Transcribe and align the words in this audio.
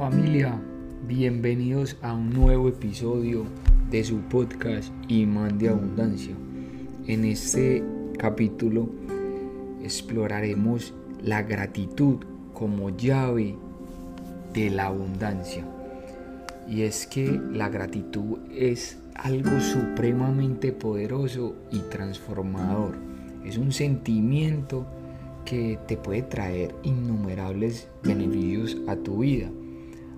Familia, 0.00 0.58
bienvenidos 1.06 1.94
a 2.00 2.14
un 2.14 2.30
nuevo 2.30 2.70
episodio 2.70 3.44
de 3.90 4.02
su 4.02 4.16
podcast 4.20 4.90
Imán 5.08 5.58
de 5.58 5.68
Abundancia. 5.68 6.34
En 7.06 7.26
este 7.26 7.84
capítulo 8.18 8.88
exploraremos 9.82 10.94
la 11.22 11.42
gratitud 11.42 12.16
como 12.54 12.96
llave 12.96 13.56
de 14.54 14.70
la 14.70 14.86
abundancia. 14.86 15.66
Y 16.66 16.80
es 16.80 17.06
que 17.06 17.38
la 17.52 17.68
gratitud 17.68 18.38
es 18.56 18.96
algo 19.14 19.60
supremamente 19.60 20.72
poderoso 20.72 21.56
y 21.70 21.80
transformador. 21.90 22.96
Es 23.44 23.58
un 23.58 23.70
sentimiento 23.70 24.86
que 25.44 25.78
te 25.86 25.98
puede 25.98 26.22
traer 26.22 26.74
innumerables 26.84 27.90
beneficios 28.02 28.78
a 28.88 28.96
tu 28.96 29.18
vida 29.18 29.50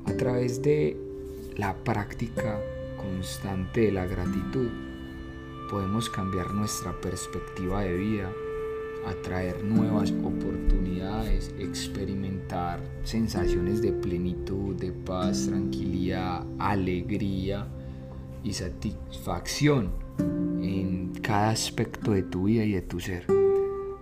a 0.07 0.17
través 0.17 0.63
de 0.63 0.97
la 1.57 1.75
práctica 1.85 2.61
constante 2.97 3.83
de 3.83 3.93
la 3.93 4.07
gratitud. 4.07 4.69
Podemos 5.71 6.11
cambiar 6.11 6.53
nuestra 6.53 6.93
perspectiva 7.01 7.83
de 7.83 7.97
vida, 7.97 8.33
atraer 9.07 9.65
nuevas 9.65 10.13
oportunidades, 10.13 11.55
experimentar 11.59 12.81
sensaciones 13.05 13.83
de 13.83 13.93
plenitud, 13.93 14.77
de 14.77 14.93
paz, 14.93 15.47
tranquilidad, 15.49 16.47
alegría 16.59 17.67
y 18.45 18.53
satisfacción 18.53 19.91
en 20.63 21.13
cada 21.23 21.51
aspecto 21.51 22.13
de 22.13 22.23
tu 22.23 22.45
vida 22.45 22.65
y 22.65 22.73
de 22.73 22.83
tu 22.83 23.01
ser. 23.01 23.27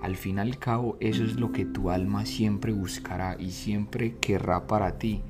Al 0.02 0.16
fin 0.16 0.36
y 0.36 0.40
al 0.40 0.58
cabo, 0.58 0.96
eso 1.00 1.24
es 1.24 1.36
lo 1.36 1.52
que 1.52 1.64
tu 1.64 1.90
alma 1.90 2.24
siempre 2.24 2.72
buscará 2.72 3.36
y 3.38 3.50
siempre 3.50 4.16
querrá 4.18 4.66
para 4.66 4.98
ti, 4.98 5.22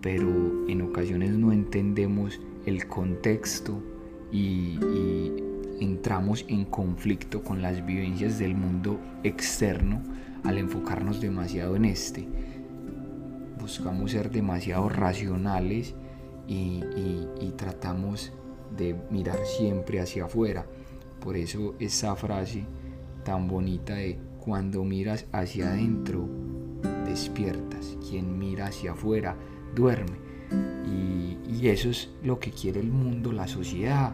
pero 0.00 0.68
en 0.68 0.82
ocasiones 0.82 1.32
no 1.32 1.52
entendemos 1.52 2.40
el 2.64 2.86
contexto 2.86 3.82
y, 4.32 4.78
y 4.78 5.32
entramos 5.80 6.44
en 6.48 6.64
conflicto 6.64 7.42
con 7.42 7.62
las 7.62 7.84
vivencias 7.84 8.38
del 8.38 8.54
mundo 8.54 8.98
externo 9.22 10.02
al 10.44 10.58
enfocarnos 10.58 11.20
demasiado 11.20 11.76
en 11.76 11.84
este. 11.84 12.28
Buscamos 13.58 14.12
ser 14.12 14.30
demasiado 14.30 14.88
racionales 14.88 15.94
y, 16.46 16.82
y, 16.96 17.28
y, 17.40 17.52
tratamos 17.56 18.32
de 18.76 18.94
mirar 19.10 19.38
siempre 19.44 20.00
hacia 20.00 20.26
afuera. 20.26 20.66
Por 21.20 21.36
eso 21.36 21.74
esa 21.80 22.14
frase 22.14 22.64
tan 23.24 23.48
bonita 23.48 23.94
de 23.94 24.18
cuando 24.38 24.84
miras 24.84 25.26
hacia 25.32 25.70
adentro, 25.70 26.28
despiertas. 27.04 27.98
Quien 28.08 28.38
mira 28.38 28.66
hacia 28.66 28.92
afuera, 28.92 29.36
duerme. 29.74 30.16
Y, 30.86 31.66
eso 31.66 31.90
es 31.90 32.10
lo 32.22 32.38
que 32.38 32.52
quiere 32.52 32.78
el 32.78 32.92
mundo, 32.92 33.32
la 33.32 33.48
sociedad. 33.48 34.12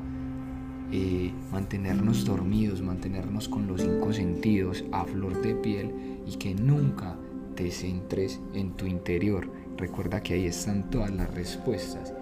Eh, 0.91 1.31
mantenernos 1.50 2.25
dormidos, 2.25 2.81
mantenernos 2.81 3.47
con 3.47 3.67
los 3.67 3.83
cinco 3.83 4.12
sentidos 4.12 4.84
a 4.91 5.05
flor 5.05 5.42
de 5.42 5.55
piel 5.56 5.92
y 6.27 6.36
que 6.36 6.55
nunca 6.55 7.14
te 7.55 7.70
centres 7.70 8.41
en 8.55 8.73
tu 8.73 8.86
interior. 8.86 9.50
Recuerda 9.77 10.23
que 10.23 10.34
ahí 10.34 10.47
están 10.47 10.89
todas 10.89 11.11
las 11.11 11.34
respuestas 11.34 12.14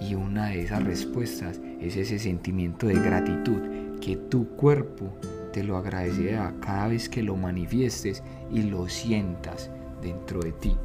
y 0.00 0.14
una 0.14 0.48
de 0.48 0.62
esas 0.62 0.84
respuestas 0.84 1.60
es 1.80 1.96
ese 1.96 2.18
sentimiento 2.18 2.86
de 2.86 2.94
gratitud 2.94 3.98
que 4.00 4.16
tu 4.16 4.48
cuerpo 4.50 5.12
te 5.52 5.64
lo 5.64 5.76
agradecerá 5.76 6.54
cada 6.60 6.88
vez 6.88 7.08
que 7.08 7.22
lo 7.22 7.36
manifiestes 7.36 8.22
y 8.52 8.62
lo 8.62 8.88
sientas 8.88 9.70
dentro 10.02 10.40
de 10.40 10.52
ti. 10.52 10.76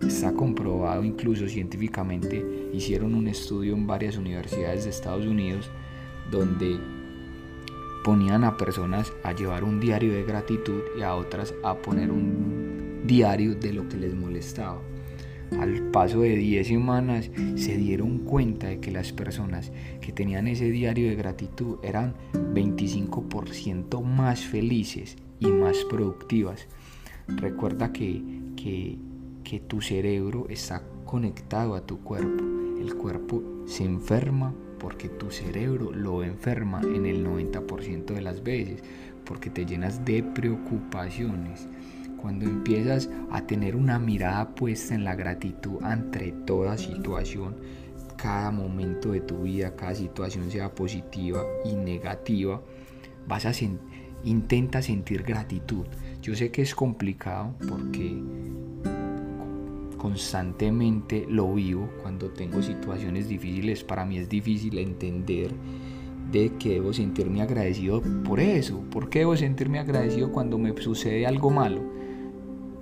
Está 0.00 0.32
comprobado 0.32 1.04
incluso 1.04 1.48
científicamente, 1.48 2.44
hicieron 2.72 3.14
un 3.14 3.28
estudio 3.28 3.74
en 3.74 3.86
varias 3.86 4.16
universidades 4.16 4.84
de 4.84 4.90
Estados 4.90 5.26
Unidos 5.26 5.70
donde 6.30 6.78
ponían 8.04 8.44
a 8.44 8.56
personas 8.56 9.12
a 9.22 9.32
llevar 9.32 9.64
un 9.64 9.80
diario 9.80 10.12
de 10.12 10.24
gratitud 10.24 10.82
y 10.98 11.02
a 11.02 11.14
otras 11.14 11.54
a 11.62 11.74
poner 11.74 12.10
un 12.10 13.02
diario 13.06 13.54
de 13.54 13.72
lo 13.72 13.88
que 13.88 13.96
les 13.96 14.14
molestaba. 14.14 14.80
Al 15.58 15.90
paso 15.90 16.20
de 16.20 16.36
10 16.36 16.66
semanas 16.66 17.30
se 17.56 17.76
dieron 17.76 18.18
cuenta 18.18 18.68
de 18.68 18.80
que 18.80 18.90
las 18.90 19.12
personas 19.12 19.72
que 20.00 20.12
tenían 20.12 20.48
ese 20.48 20.70
diario 20.70 21.08
de 21.08 21.14
gratitud 21.14 21.78
eran 21.82 22.14
25% 22.32 24.02
más 24.02 24.40
felices 24.40 25.16
y 25.38 25.46
más 25.46 25.78
productivas. 25.84 26.66
Recuerda 27.28 27.92
que, 27.92 28.22
que, 28.56 28.98
que 29.44 29.60
tu 29.60 29.80
cerebro 29.80 30.46
está 30.48 30.82
conectado 31.04 31.74
a 31.74 31.82
tu 31.82 32.00
cuerpo. 32.00 32.42
El 32.80 32.94
cuerpo 32.96 33.42
se 33.66 33.84
enferma 33.84 34.52
porque 34.78 35.08
tu 35.08 35.30
cerebro 35.30 35.92
lo 35.92 36.24
enferma 36.24 36.80
en 36.82 37.06
el 37.06 37.24
90% 37.24 38.06
de 38.06 38.20
las 38.20 38.42
veces, 38.42 38.82
porque 39.24 39.50
te 39.50 39.64
llenas 39.64 40.04
de 40.04 40.22
preocupaciones 40.22 41.68
cuando 42.24 42.46
empiezas 42.46 43.10
a 43.30 43.42
tener 43.42 43.76
una 43.76 43.98
mirada 43.98 44.54
puesta 44.54 44.94
en 44.94 45.04
la 45.04 45.14
gratitud 45.14 45.82
ante 45.82 46.32
toda 46.46 46.78
situación, 46.78 47.56
cada 48.16 48.50
momento 48.50 49.12
de 49.12 49.20
tu 49.20 49.42
vida, 49.42 49.76
cada 49.76 49.94
situación 49.94 50.50
sea 50.50 50.74
positiva 50.74 51.44
y 51.66 51.74
negativa, 51.74 52.62
vas 53.28 53.44
a 53.44 53.52
intenta 54.24 54.80
sentir 54.80 55.22
gratitud. 55.22 55.84
Yo 56.22 56.34
sé 56.34 56.50
que 56.50 56.62
es 56.62 56.74
complicado 56.74 57.54
porque 57.68 58.22
constantemente 60.04 61.24
lo 61.30 61.54
vivo 61.54 61.88
cuando 62.02 62.28
tengo 62.28 62.60
situaciones 62.60 63.26
difíciles. 63.26 63.82
Para 63.84 64.04
mí 64.04 64.18
es 64.18 64.28
difícil 64.28 64.76
entender 64.76 65.50
de 66.30 66.52
que 66.58 66.74
debo 66.74 66.92
sentirme 66.92 67.40
agradecido 67.40 68.02
por 68.22 68.38
eso. 68.38 68.82
¿Por 68.90 69.08
qué 69.08 69.20
debo 69.20 69.34
sentirme 69.34 69.78
agradecido 69.78 70.30
cuando 70.30 70.58
me 70.58 70.78
sucede 70.78 71.26
algo 71.26 71.50
malo? 71.50 71.80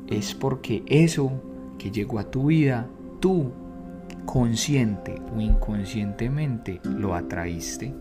es 0.09 0.35
porque 0.35 0.83
eso 0.87 1.31
que 1.79 1.93
llegó 1.93 2.19
a 2.19 2.29
tu 2.29 2.47
vida, 2.47 2.89
tú 3.21 3.53
consciente 4.27 5.23
o 5.33 5.41
inconscientemente 5.41 6.81
lo 6.83 7.15
atraíste. 7.15 7.95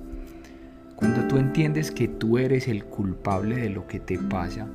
Cuando 0.95 1.27
tú 1.27 1.37
entiendes 1.37 1.91
que 1.91 2.07
tú 2.07 2.39
eres 2.39 2.67
el 2.67 2.85
culpable 2.85 3.57
de 3.57 3.69
lo 3.69 3.85
que 3.85 3.99
te 3.99 4.17
pasa, 4.17 4.67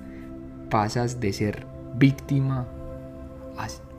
pasas 0.71 1.19
de 1.19 1.33
ser 1.33 1.67
víctima 1.99 2.69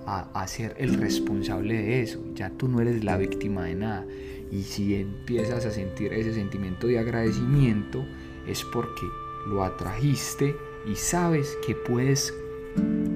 a, 0.08 0.48
ser 0.48 0.76
el 0.78 0.96
responsable 0.96 1.76
de 1.76 2.02
eso. 2.02 2.24
Ya 2.34 2.50
tú 2.50 2.68
no 2.68 2.80
eres 2.80 3.04
la 3.04 3.18
víctima 3.18 3.66
de 3.66 3.76
nada. 3.76 4.06
Y 4.52 4.64
si 4.64 4.96
empiezas 4.96 5.66
a 5.66 5.72
sentir 5.72 6.14
ese 6.14 6.34
sentimiento 6.34 6.88
de 6.88 7.00
agradecimiento, 7.00 8.06
es 8.48 8.64
porque 8.64 9.02
lo 9.48 9.64
atrajiste 9.64 10.56
y 10.90 10.96
sabes 10.96 11.58
que 11.66 11.76
puedes 11.76 12.34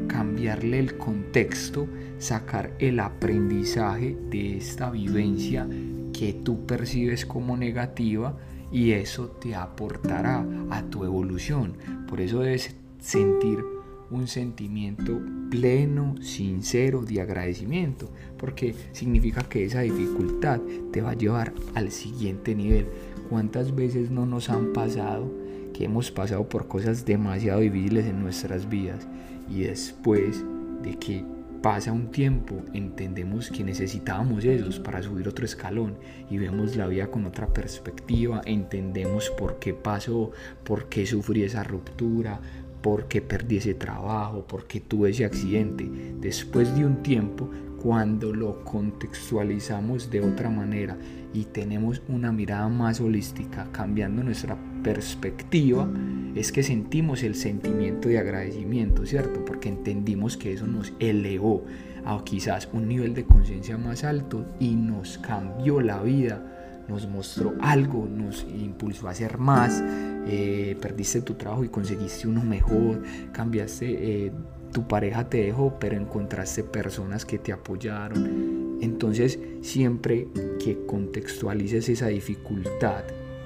cambiarle 0.08 0.80
el 0.80 0.98
contexto, 0.98 1.88
sacar 2.20 2.74
el 2.80 3.00
aprendizaje 3.00 4.18
de 4.30 4.58
esta 4.58 4.92
vivencia 4.92 5.68
que 6.12 6.34
tú 6.34 6.66
percibes 6.66 7.26
como 7.26 7.56
negativa 7.56 8.38
y 8.72 8.92
eso 8.92 9.28
te 9.28 9.56
aportará 9.56 10.46
a 10.70 10.84
tu 10.84 11.06
evolución. 11.06 11.78
Por 12.08 12.20
eso 12.20 12.42
debes 12.42 12.76
sentir 13.00 13.64
un 14.12 14.28
sentimiento 14.28 15.20
pleno, 15.50 16.16
sincero 16.22 17.02
de 17.02 17.22
agradecimiento, 17.22 18.12
porque 18.38 18.76
significa 18.92 19.42
que 19.44 19.66
esa 19.66 19.82
dificultad 19.82 20.60
te 20.92 21.02
va 21.02 21.12
a 21.12 21.18
llevar 21.18 21.54
al 21.74 21.92
siguiente 21.92 22.54
nivel. 22.54 22.88
¿Cuántas 23.30 23.74
veces 23.74 24.12
no 24.12 24.26
nos 24.26 24.50
han 24.50 24.74
pasado 24.74 25.32
que 25.74 25.86
hemos 25.86 26.12
pasado 26.12 26.48
por 26.48 26.68
cosas 26.68 27.06
demasiado 27.06 27.62
difíciles 27.62 28.06
en 28.06 28.22
nuestras 28.22 28.70
vidas 28.70 29.08
y 29.50 29.62
después 29.62 30.44
de 30.84 30.96
que 30.96 31.24
pasa 31.62 31.92
un 31.92 32.10
tiempo 32.10 32.64
entendemos 32.74 33.52
que 33.52 33.64
necesitábamos 33.64 34.44
esos 34.46 34.80
para 34.80 35.04
subir 35.04 35.28
otro 35.28 35.46
escalón 35.46 35.96
y 36.30 36.40
vemos 36.40 36.76
la 36.76 36.88
vida 36.88 37.08
con 37.08 37.26
otra 37.26 37.48
perspectiva, 37.48 38.42
entendemos 38.46 39.30
por 39.30 39.60
qué 39.60 39.74
pasó, 39.74 40.32
por 40.64 40.90
qué 40.90 41.06
sufrí 41.06 41.44
esa 41.44 41.64
ruptura, 41.64 42.42
por 42.82 43.08
qué 43.08 43.22
perdí 43.22 43.58
ese 43.58 43.74
trabajo, 43.74 44.46
por 44.48 44.68
qué 44.68 44.80
tuve 44.80 45.12
ese 45.12 45.26
accidente. 45.26 45.90
Después 46.20 46.76
de 46.76 46.86
un 46.86 47.04
tiempo, 47.04 47.50
cuando 47.82 48.34
lo 48.34 48.64
contextualizamos 48.64 50.12
de 50.12 50.22
otra 50.22 50.50
manera 50.50 50.98
y 51.34 51.46
tenemos 51.46 52.02
una 52.08 52.32
mirada 52.32 52.68
más 52.68 53.02
holística, 53.02 53.68
cambiando 53.72 54.24
nuestra 54.24 54.58
perspectiva, 54.84 55.90
es 56.36 56.52
que 56.52 56.64
sentimos 56.64 57.24
el 57.24 57.36
sentimiento 57.36 58.10
de 58.10 58.20
agradecimiento, 58.20 59.06
¿cierto? 59.06 59.44
Porque 59.46 59.70
entendimos 59.70 60.38
que 60.38 60.54
eso 60.54 60.68
nos 60.68 60.94
elevó 61.00 61.66
a 62.06 62.24
quizás 62.24 62.70
un 62.74 62.88
nivel 62.88 63.14
de 63.14 63.26
conciencia 63.26 63.78
más 63.78 64.04
alto 64.04 64.46
y 64.60 64.76
nos 64.76 65.18
cambió 65.18 65.82
la 65.82 66.02
vida, 66.02 66.51
nos 66.88 67.08
mostró 67.08 67.54
algo, 67.62 68.08
nos 68.08 68.44
impulsó 68.44 69.08
a 69.08 69.12
hacer 69.12 69.38
más, 69.38 69.84
eh, 70.28 70.78
perdiste 70.82 71.22
tu 71.22 71.36
trabajo 71.36 71.64
y 71.64 71.70
conseguiste 71.70 72.28
uno 72.28 72.44
mejor, 72.44 73.02
cambiaste, 73.32 74.26
eh, 74.26 74.32
tu 74.72 74.88
pareja 74.88 75.30
te 75.30 75.44
dejó, 75.44 75.78
pero 75.80 75.96
encontraste 75.96 76.64
personas 76.64 77.26
que 77.26 77.38
te 77.38 77.52
apoyaron, 77.52 78.80
Entonces, 78.82 79.38
siempre 79.62 80.28
que 80.64 80.86
contextualices 80.88 81.88
esa 81.88 82.08
dificultad 82.08 83.04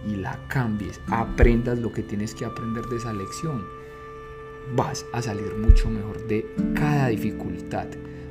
y 0.07 0.15
la 0.15 0.39
cambies, 0.47 1.01
aprendas 1.07 1.77
lo 1.79 1.91
que 1.91 2.03
tienes 2.03 2.33
que 2.33 2.45
aprender 2.45 2.85
de 2.85 2.95
esa 2.95 3.11
lección, 3.11 3.65
vas 4.75 5.05
a 5.11 5.21
salir 5.21 5.53
mucho 5.57 5.89
mejor 5.89 6.25
de 6.27 6.45
cada 6.73 7.07
dificultad. 7.07 7.87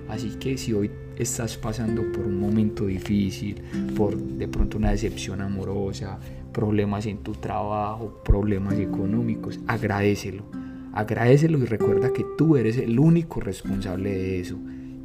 Así 0.09 0.31
que 0.39 0.57
si 0.59 0.73
hoy 0.73 0.91
estás 1.17 1.57
pasando 1.57 2.03
por 2.13 2.27
un 2.27 2.39
momento 2.39 2.87
difícil, 2.87 3.63
por 3.97 4.17
de 4.17 4.49
pronto 4.49 4.79
una 4.79 4.91
decepción 4.91 5.41
amorosa, 5.41 6.19
problemas 6.53 7.07
en 7.07 7.19
tu 7.19 7.33
trabajo, 7.33 8.23
problemas 8.25 8.79
económicos, 8.79 9.61
agradecelo. 9.67 10.45
Agradecelo 10.93 11.59
y 11.59 11.65
recuerda 11.65 12.13
que 12.13 12.25
tú 12.39 12.57
eres 12.57 12.79
el 12.79 12.99
único 12.99 13.41
responsable 13.41 14.11
de 14.11 14.41
eso. 14.41 14.57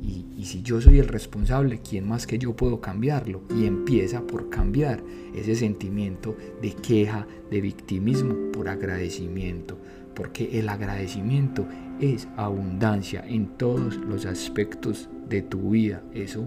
Y, 0.01 0.25
y, 0.37 0.45
si 0.45 0.61
yo 0.61 0.79
soy 0.79 0.99
el 0.99 1.07
responsable, 1.07 1.81
¿quién 1.81 2.07
más 2.07 2.25
que 2.25 2.37
yo 2.37 2.55
puedo 2.55 2.79
cambiarlo? 2.79 3.41
Y 3.53 3.65
empieza 3.65 4.21
por 4.21 4.49
cambiar 4.49 5.03
ese 5.35 5.55
sentimiento 5.55 6.37
de 6.61 6.73
queja, 6.73 7.27
de 7.51 7.59
victimismo, 7.59 8.51
por 8.53 8.69
agradecimiento. 8.69 9.77
Porque 10.19 10.59
el 10.59 10.67
agradecimiento 10.67 11.65
es 12.01 12.27
abundancia 12.35 13.23
en 13.25 13.47
todos 13.57 13.95
los 13.95 14.25
aspectos 14.25 15.07
de 15.29 15.41
tu 15.41 15.69
vida. 15.69 16.03
Eso 16.13 16.45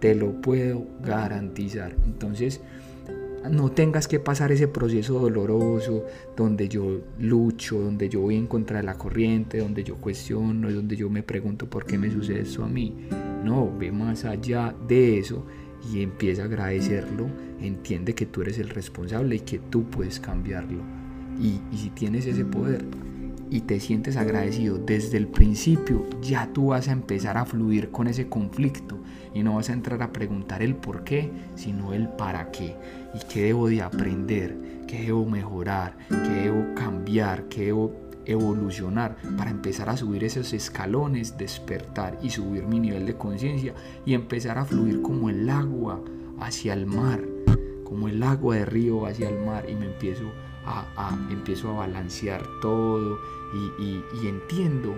te 0.00 0.16
lo 0.16 0.32
puedo 0.40 0.84
garantizar. 1.00 1.94
Entonces, 2.06 2.60
no 3.48 3.70
tengas 3.70 4.08
que 4.08 4.18
pasar 4.18 4.50
ese 4.50 4.66
proceso 4.66 5.20
doloroso 5.20 6.04
donde 6.36 6.68
yo 6.68 7.02
lucho, 7.20 7.78
donde 7.78 8.08
yo 8.08 8.22
voy 8.22 8.34
en 8.34 8.48
contra 8.48 8.78
de 8.78 8.82
la 8.82 8.94
corriente, 8.98 9.58
donde 9.58 9.84
yo 9.84 9.94
cuestiono, 9.94 10.72
donde 10.72 10.96
yo 10.96 11.08
me 11.08 11.22
pregunto 11.22 11.70
por 11.70 11.86
qué 11.86 11.96
me 11.96 12.10
sucede 12.10 12.40
eso 12.40 12.64
a 12.64 12.68
mí. 12.68 12.96
No, 13.44 13.72
ve 13.78 13.92
más 13.92 14.24
allá 14.24 14.74
de 14.88 15.20
eso 15.20 15.46
y 15.88 16.02
empieza 16.02 16.42
a 16.42 16.46
agradecerlo. 16.46 17.28
Entiende 17.60 18.12
que 18.12 18.26
tú 18.26 18.42
eres 18.42 18.58
el 18.58 18.70
responsable 18.70 19.36
y 19.36 19.40
que 19.40 19.60
tú 19.60 19.84
puedes 19.84 20.18
cambiarlo. 20.18 21.03
Y, 21.40 21.60
si 21.76 21.90
tienes 21.90 22.26
ese 22.26 22.44
poder, 22.44 22.84
y 23.50 23.60
te 23.60 23.78
sientes 23.78 24.16
agradecido 24.16 24.78
desde 24.78 25.16
el 25.16 25.28
principio, 25.28 26.06
ya 26.20 26.52
tú 26.52 26.68
vas 26.68 26.88
a 26.88 26.92
empezar 26.92 27.36
a 27.36 27.44
fluir 27.44 27.90
con 27.90 28.08
ese 28.08 28.28
conflicto 28.28 28.98
y 29.32 29.42
no 29.42 29.56
vas 29.56 29.70
a 29.70 29.74
entrar 29.74 30.02
a 30.02 30.12
preguntar 30.12 30.62
el 30.62 30.74
por 30.74 31.04
qué, 31.04 31.30
sino 31.54 31.92
el 31.92 32.08
para 32.08 32.50
qué. 32.50 32.76
Y 33.14 33.18
qué 33.32 33.44
debo 33.44 33.68
de 33.68 33.82
aprender, 33.82 34.84
qué 34.88 35.04
debo 35.04 35.26
mejorar, 35.26 35.96
qué 36.08 36.44
debo 36.44 36.74
cambiar, 36.74 37.44
qué 37.48 37.66
debo 37.66 38.04
evolucionar 38.26 39.16
para 39.36 39.50
empezar 39.50 39.88
a 39.88 39.96
subir 39.96 40.24
esos 40.24 40.52
escalones, 40.52 41.36
despertar 41.36 42.18
y 42.22 42.30
subir 42.30 42.66
mi 42.66 42.80
nivel 42.80 43.06
de 43.06 43.16
conciencia 43.16 43.74
y 44.04 44.14
empezar 44.14 44.58
a 44.58 44.64
fluir 44.64 45.02
como 45.02 45.30
el 45.30 45.48
agua 45.48 46.02
hacia 46.40 46.72
el 46.72 46.86
mar, 46.86 47.22
como 47.84 48.08
el 48.08 48.22
agua 48.22 48.56
de 48.56 48.64
río 48.64 49.06
hacia 49.06 49.28
el 49.28 49.44
mar 49.44 49.66
y 49.68 49.74
me 49.74 49.86
empiezo 49.86 50.24
a, 50.24 50.53
empiezo 51.30 51.70
a 51.70 51.86
balancear 51.86 52.42
todo 52.60 53.18
y, 53.82 54.26
entiendo 54.26 54.96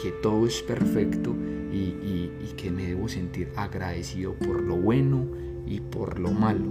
que, 0.00 0.10
todo 0.22 0.46
es 0.46 0.62
perfecto 0.62 1.34
y, 1.72 2.30
que 2.56 2.70
me 2.70 2.86
debo 2.86 3.08
sentir 3.08 3.50
agradecido 3.56 4.34
por 4.34 4.62
lo 4.62 4.76
bueno 4.76 5.26
y 5.66 5.80
por 5.80 6.18
lo 6.18 6.30
malo. 6.30 6.64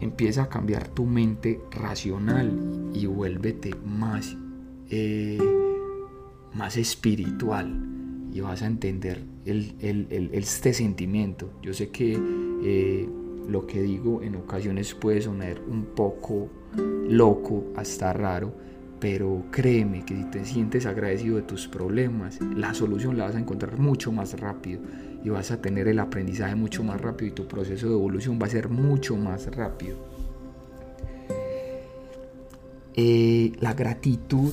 Empieza 0.00 0.44
a 0.44 0.48
cambiar 0.48 0.88
tu 0.88 1.04
mente 1.04 1.60
racional 1.70 2.90
y 2.94 3.06
vuélvete 3.06 3.74
más, 3.84 4.34
eh, 4.88 5.38
más 6.54 6.76
espiritual 6.78 7.86
y 8.32 8.40
vas 8.40 8.62
a 8.62 8.66
entender 8.66 9.22
este 9.44 10.72
sentimiento. 10.72 11.50
Yo 11.62 11.74
sé 11.74 11.90
que 11.90 12.18
eh, 12.62 13.08
lo 13.48 13.66
que 13.66 13.82
digo 13.82 14.22
en 14.22 14.36
ocasiones 14.36 14.94
puede 14.94 15.20
sonar 15.22 15.60
un 15.60 15.86
poco 15.86 16.48
loco, 17.08 17.64
hasta 17.76 18.12
raro, 18.12 18.52
pero 19.00 19.44
créeme 19.50 20.04
que 20.04 20.16
si 20.16 20.24
te 20.24 20.44
sientes 20.44 20.86
agradecido 20.86 21.36
de 21.36 21.42
tus 21.42 21.66
problemas, 21.66 22.38
la 22.54 22.74
solución 22.74 23.16
la 23.16 23.24
vas 23.24 23.34
a 23.34 23.40
encontrar 23.40 23.78
mucho 23.78 24.12
más 24.12 24.38
rápido 24.38 24.80
y 25.24 25.28
vas 25.30 25.50
a 25.50 25.60
tener 25.60 25.88
el 25.88 25.98
aprendizaje 25.98 26.54
mucho 26.54 26.84
más 26.84 27.00
rápido 27.00 27.32
y 27.32 27.34
tu 27.34 27.46
proceso 27.46 27.88
de 27.88 27.94
evolución 27.94 28.38
va 28.40 28.46
a 28.46 28.50
ser 28.50 28.68
mucho 28.68 29.16
más 29.16 29.46
rápido. 29.54 29.96
Eh, 32.94 33.52
la 33.60 33.74
gratitud 33.74 34.52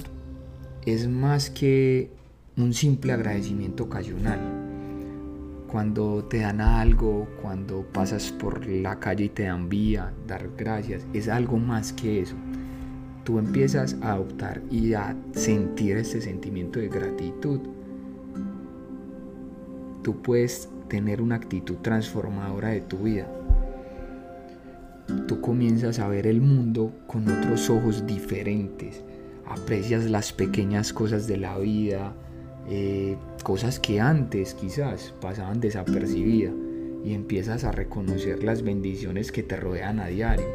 es 0.86 1.08
más 1.08 1.50
que 1.50 2.10
un 2.56 2.74
simple 2.74 3.12
agradecimiento 3.12 3.84
ocasional 3.84 4.67
cuando 5.72 6.24
te 6.24 6.40
dan 6.40 6.62
algo, 6.62 7.28
cuando 7.42 7.86
pasas 7.92 8.32
por 8.32 8.66
la 8.68 9.00
calle 9.00 9.26
y 9.26 9.30
te 9.30 9.44
dan 9.44 9.68
vía, 9.70 10.14
dar 10.26 10.50
gracias, 10.58 11.06
es 11.14 11.28
algo 11.28 11.58
más 11.58 11.94
que 11.94 12.22
eso. 12.22 12.36
Tú 13.24 13.40
empiezas 13.40 13.98
a 14.02 14.14
adoptar 14.14 14.62
y 14.72 14.94
a 14.94 15.16
sentir 15.34 15.98
este 15.98 16.22
sentimiento 16.22 16.80
de 16.80 16.88
gratitud. 16.88 17.60
Tú 20.02 20.22
puedes 20.22 20.70
tener 20.88 21.22
una 21.22 21.36
actitud 21.36 21.76
transformadora 21.82 22.70
de 22.70 22.82
tu 22.82 23.00
vida. 23.00 23.28
Tú 25.28 25.42
comienzas 25.42 26.00
a 26.00 26.08
ver 26.08 26.28
el 26.28 26.40
mundo 26.40 26.94
con 27.08 27.28
otros 27.28 27.70
ojos 27.70 28.06
diferentes. 28.06 29.04
Aprecias 29.46 30.06
las 30.10 30.32
pequeñas 30.32 30.94
cosas 30.94 31.28
de 31.28 31.38
la 31.38 31.58
vida, 31.58 32.14
eh, 32.70 33.18
cosas 33.48 33.80
que 33.80 34.02
antes 34.02 34.54
quizás 34.56 35.14
pasaban 35.22 35.62
desapercibidas 35.62 36.54
y 37.06 37.14
empiezas 37.14 37.64
a 37.64 37.72
reconocer 37.72 38.44
las 38.44 38.62
bendiciones 38.62 39.32
que 39.32 39.42
te 39.42 39.56
rodean 39.56 40.02
a 40.02 40.08
diario. 40.08 40.46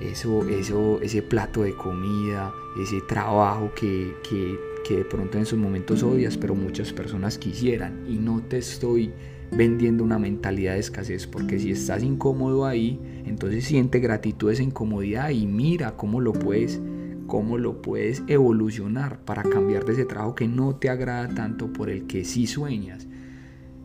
Eso, 0.00 0.44
eso, 0.48 1.00
ese 1.02 1.22
plato 1.22 1.62
de 1.62 1.72
comida, 1.76 2.52
ese 2.82 3.00
trabajo 3.02 3.70
que, 3.76 4.12
que, 4.28 4.58
que 4.84 4.96
de 4.96 5.04
pronto 5.04 5.36
en 5.36 5.44
esos 5.44 5.56
momentos 5.56 6.02
odias, 6.02 6.36
pero 6.36 6.56
muchas 6.56 6.92
personas 6.92 7.38
quisieran. 7.38 8.06
Y 8.08 8.16
no 8.16 8.42
te 8.42 8.58
estoy 8.58 9.12
vendiendo 9.52 10.02
una 10.02 10.18
mentalidad 10.18 10.72
de 10.72 10.80
escasez, 10.80 11.28
porque 11.28 11.60
si 11.60 11.70
estás 11.70 12.02
incómodo 12.02 12.66
ahí, 12.66 12.98
entonces 13.24 13.64
siente 13.66 14.00
gratitud 14.00 14.50
esa 14.50 14.64
incomodidad 14.64 15.30
y 15.30 15.46
mira 15.46 15.96
cómo 15.96 16.20
lo 16.20 16.32
puedes 16.32 16.80
cómo 17.32 17.56
lo 17.56 17.80
puedes 17.80 18.22
evolucionar 18.26 19.18
para 19.20 19.42
cambiar 19.42 19.86
de 19.86 19.94
ese 19.94 20.04
trabajo 20.04 20.34
que 20.34 20.46
no 20.46 20.76
te 20.76 20.90
agrada 20.90 21.34
tanto 21.34 21.72
por 21.72 21.88
el 21.88 22.06
que 22.06 22.26
sí 22.26 22.46
sueñas. 22.46 23.06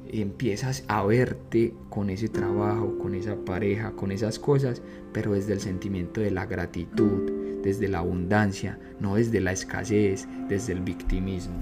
Empiezas 0.09 0.83
a 0.89 1.01
verte 1.05 1.73
con 1.87 2.09
ese 2.09 2.27
trabajo, 2.27 2.97
con 2.97 3.15
esa 3.15 3.37
pareja, 3.37 3.93
con 3.93 4.11
esas 4.11 4.37
cosas, 4.37 4.81
pero 5.13 5.31
desde 5.31 5.53
el 5.53 5.61
sentimiento 5.61 6.19
de 6.19 6.31
la 6.31 6.45
gratitud, 6.45 7.31
desde 7.63 7.87
la 7.87 7.99
abundancia, 7.99 8.79
no 8.99 9.15
desde 9.15 9.39
la 9.39 9.53
escasez, 9.53 10.27
desde 10.49 10.73
el 10.73 10.81
victimismo. 10.81 11.55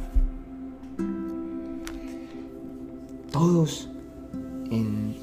Todos 3.31 3.91
en, 4.71 5.15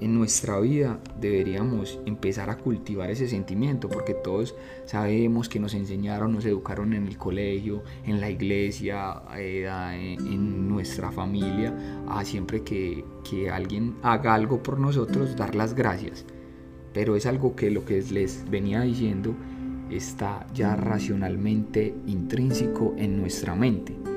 nuestra 0.00 0.58
vida 0.58 0.98
deberíamos 1.20 2.00
empezar 2.04 2.50
a 2.50 2.58
cultivar 2.58 3.08
ese 3.10 3.28
sentimiento, 3.28 3.88
porque 3.88 4.14
todos 4.14 4.54
sabemos 4.84 5.48
que 5.48 5.60
nos 5.60 5.74
enseñaron, 5.74 6.32
nos 6.32 6.44
educaron 6.44 6.92
en 6.92 7.06
el 7.06 7.16
colegio, 7.16 7.84
en 8.04 8.20
la 8.20 8.28
iglesia, 8.28 9.22
eh, 9.36 10.16
en, 10.18 10.68
nuestra 10.68 11.12
familia, 11.12 11.72
a 12.08 12.24
siempre 12.24 12.62
que, 12.62 13.04
que 13.28 13.48
alguien 13.48 13.96
haga 14.02 14.34
algo 14.34 14.62
por 14.62 14.80
nosotros, 14.80 15.36
dar 15.36 15.54
las 15.54 15.74
gracias. 15.74 16.24
Pero 16.92 17.14
es 17.14 17.26
algo 17.26 17.54
que 17.54 17.70
lo 17.70 17.84
que 17.84 18.02
les 18.02 18.48
venía 18.50 18.80
diciendo 18.80 19.36
está 19.90 20.46
ya 20.52 20.74
racionalmente 20.74 21.94
intrínseco 22.06 22.94
en 22.98 23.20
nuestra 23.20 23.54
mente 23.54 24.07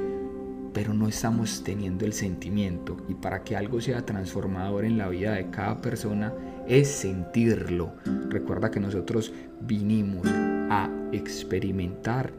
pero 0.74 0.94
no 0.94 1.08
estamos 1.08 1.64
teniendo 1.64 2.06
el 2.06 2.14
sentimiento. 2.14 2.98
Y 3.10 3.16
para 3.16 3.44
que 3.44 3.56
algo 3.56 3.82
sea 3.82 4.06
transformador 4.06 4.86
en 4.86 4.98
la 4.98 5.10
vida 5.10 5.34
de 5.34 5.50
cada 5.50 5.82
persona 5.82 6.34
es 6.68 6.88
sentirlo. 6.88 7.94
Recuerda 8.30 8.72
que 8.72 8.80
nosotros 8.80 9.34
vinimos 9.62 10.28
a 10.28 10.90
experimentar, 11.12 12.32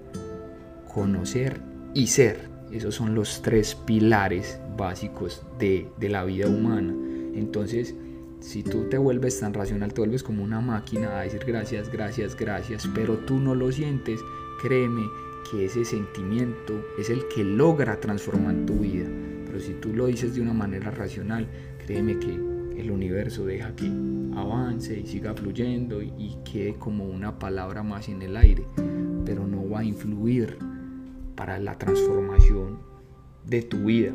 conocer 0.92 1.60
y 1.94 2.06
ser. 2.06 2.50
Esos 2.70 2.94
son 2.94 3.14
los 3.14 3.42
tres 3.42 3.74
pilares 3.74 4.58
básicos 4.76 5.44
de, 5.58 5.88
de 5.98 6.08
la 6.08 6.24
vida 6.24 6.48
humana. 6.48 6.94
Entonces, 7.34 7.94
si 8.40 8.62
tú 8.62 8.88
te 8.88 8.98
vuelves 8.98 9.38
tan 9.40 9.52
racional, 9.52 9.92
te 9.92 10.00
vuelves 10.00 10.22
como 10.22 10.42
una 10.42 10.60
máquina 10.60 11.18
a 11.18 11.22
decir 11.22 11.44
gracias, 11.46 11.90
gracias, 11.90 12.34
gracias, 12.34 12.88
pero 12.94 13.18
tú 13.18 13.38
no 13.38 13.54
lo 13.54 13.70
sientes, 13.70 14.20
créeme 14.60 15.02
que 15.50 15.64
ese 15.66 15.84
sentimiento 15.84 16.84
es 16.98 17.10
el 17.10 17.26
que 17.28 17.44
logra 17.44 18.00
transformar 18.00 18.54
tu 18.66 18.78
vida. 18.78 19.08
Pero 19.46 19.60
si 19.60 19.74
tú 19.74 19.92
lo 19.92 20.06
dices 20.06 20.34
de 20.34 20.40
una 20.40 20.52
manera 20.52 20.90
racional, 20.90 21.48
créeme 21.84 22.18
que 22.18 22.32
el 22.78 22.90
universo 22.90 23.44
deja 23.44 23.74
que 23.76 23.86
avance 24.34 24.98
y 24.98 25.06
siga 25.06 25.34
fluyendo 25.34 26.02
y, 26.02 26.38
quede 26.44 26.74
como 26.74 27.04
una 27.04 27.38
palabra 27.38 27.82
más 27.82 28.08
en 28.08 28.22
el 28.22 28.36
aire, 28.36 28.64
pero 29.24 29.46
no 29.46 29.68
va 29.68 29.80
a 29.80 29.84
influir 29.84 30.58
para 31.34 31.58
la 31.58 31.78
transformación 31.78 32.78
de 33.46 33.62
tu 33.62 33.84
vida. 33.84 34.12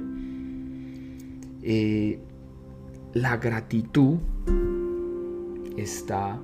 eh, 1.63 2.19
la 3.13 3.37
gratitud 3.37 4.17
está 5.75 6.39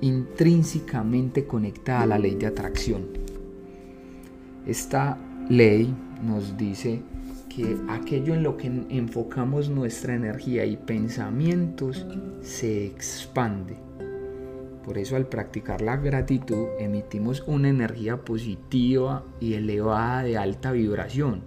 intrínsecamente 0.00 1.46
conectada 1.46 2.02
a 2.02 2.06
la 2.06 2.18
ley 2.18 2.34
de 2.34 2.46
atracción. 2.46 3.25
Esta 4.66 5.16
ley 5.48 5.94
nos 6.24 6.56
dice 6.56 7.00
que 7.48 7.76
aquello 7.88 8.34
en 8.34 8.42
lo 8.42 8.56
que 8.56 8.66
enfocamos 8.90 9.70
nuestra 9.70 10.14
energía 10.14 10.64
y 10.64 10.76
pensamientos 10.76 12.04
se 12.42 12.84
expande. 12.84 13.76
Por 14.84 14.98
eso 14.98 15.16
al 15.16 15.26
practicar 15.26 15.82
la 15.82 15.96
gratitud 15.96 16.66
emitimos 16.80 17.44
una 17.46 17.68
energía 17.68 18.24
positiva 18.24 19.24
y 19.40 19.54
elevada 19.54 20.24
de 20.24 20.36
alta 20.36 20.72
vibración 20.72 21.42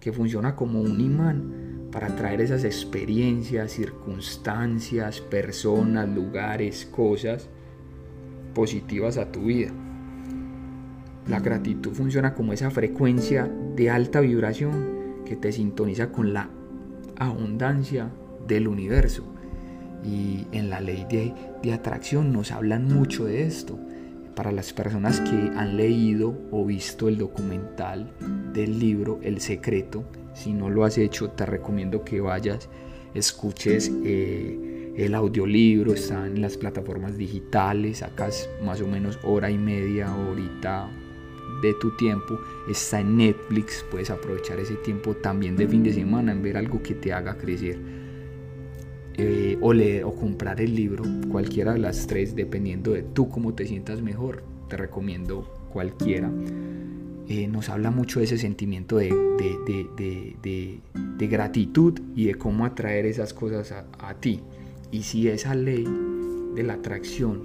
que 0.00 0.12
funciona 0.12 0.56
como 0.56 0.80
un 0.80 1.00
imán 1.00 1.88
para 1.92 2.16
traer 2.16 2.40
esas 2.40 2.64
experiencias, 2.64 3.72
circunstancias, 3.72 5.20
personas, 5.20 6.08
lugares, 6.08 6.86
cosas 6.86 7.48
positivas 8.54 9.18
a 9.18 9.30
tu 9.30 9.44
vida. 9.44 9.72
La 11.28 11.38
gratitud 11.38 11.92
funciona 11.92 12.34
como 12.34 12.52
esa 12.52 12.70
frecuencia 12.70 13.48
de 13.76 13.90
alta 13.90 14.20
vibración 14.20 15.22
que 15.24 15.36
te 15.36 15.52
sintoniza 15.52 16.10
con 16.10 16.32
la 16.32 16.50
abundancia 17.16 18.10
del 18.46 18.66
universo. 18.66 19.24
Y 20.04 20.46
en 20.50 20.68
la 20.68 20.80
ley 20.80 21.06
de, 21.08 21.32
de 21.62 21.72
atracción 21.72 22.32
nos 22.32 22.50
hablan 22.50 22.88
mucho 22.88 23.24
de 23.24 23.44
esto. 23.44 23.78
Para 24.34 24.50
las 24.50 24.72
personas 24.72 25.20
que 25.20 25.52
han 25.56 25.76
leído 25.76 26.36
o 26.50 26.64
visto 26.64 27.08
el 27.08 27.18
documental 27.18 28.12
del 28.52 28.80
libro 28.80 29.20
El 29.22 29.40
Secreto, 29.40 30.04
si 30.34 30.52
no 30.52 30.70
lo 30.70 30.84
has 30.84 30.98
hecho, 30.98 31.30
te 31.30 31.46
recomiendo 31.46 32.02
que 32.02 32.20
vayas, 32.20 32.68
escuches 33.14 33.92
eh, 34.04 34.94
el 34.96 35.14
audiolibro, 35.14 35.92
está 35.92 36.26
en 36.26 36.40
las 36.40 36.56
plataformas 36.56 37.16
digitales, 37.16 37.98
sacas 37.98 38.48
más 38.64 38.80
o 38.80 38.88
menos 38.88 39.20
hora 39.22 39.50
y 39.50 39.58
media, 39.58 40.12
horita 40.16 40.90
de 41.62 41.74
tu 41.74 41.96
tiempo, 41.96 42.38
está 42.68 43.00
en 43.00 43.16
Netflix, 43.16 43.84
puedes 43.90 44.10
aprovechar 44.10 44.58
ese 44.58 44.74
tiempo 44.74 45.14
también 45.14 45.56
de 45.56 45.66
fin 45.68 45.82
de 45.82 45.92
semana 45.94 46.32
en 46.32 46.42
ver 46.42 46.56
algo 46.56 46.82
que 46.82 46.94
te 46.94 47.12
haga 47.12 47.38
crecer. 47.38 47.78
Eh, 49.14 49.58
o 49.60 49.74
leer 49.74 50.04
o 50.04 50.14
comprar 50.14 50.60
el 50.60 50.74
libro, 50.74 51.04
cualquiera 51.30 51.74
de 51.74 51.78
las 51.78 52.06
tres, 52.06 52.34
dependiendo 52.34 52.92
de 52.92 53.02
tú 53.02 53.28
cómo 53.28 53.54
te 53.54 53.66
sientas 53.66 54.00
mejor, 54.00 54.42
te 54.68 54.76
recomiendo 54.76 55.46
cualquiera. 55.70 56.30
Eh, 57.28 57.46
nos 57.46 57.68
habla 57.68 57.90
mucho 57.90 58.18
de 58.18 58.24
ese 58.24 58.38
sentimiento 58.38 58.96
de, 58.96 59.10
de, 61.18 61.28
gratitud 61.28 61.98
y 62.16 62.24
de 62.24 62.34
cómo 62.34 62.64
atraer 62.66 63.06
esas 63.06 63.32
cosas 63.32 63.72
a, 63.72 64.14
ti. 64.14 64.40
Y 64.90 65.02
si 65.02 65.28
esa 65.28 65.54
ley 65.54 65.86
de 66.54 66.62
la 66.62 66.74
atracción 66.74 67.42